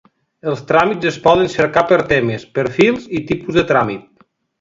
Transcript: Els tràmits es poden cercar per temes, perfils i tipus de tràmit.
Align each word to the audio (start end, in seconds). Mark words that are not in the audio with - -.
Els 0.51 0.61
tràmits 0.69 1.09
es 1.09 1.19
poden 1.27 1.51
cercar 1.55 1.83
per 1.91 1.99
temes, 2.13 2.47
perfils 2.61 3.05
i 3.21 3.21
tipus 3.33 3.61
de 3.61 3.65
tràmit. 3.75 4.09